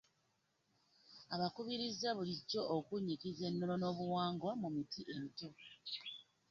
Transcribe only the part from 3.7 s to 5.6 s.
n'obuwangwa mu miti emito